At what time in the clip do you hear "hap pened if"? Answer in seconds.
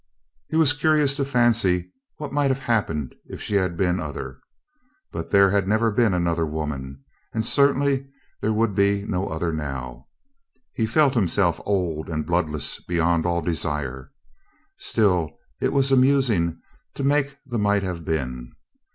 2.61-3.39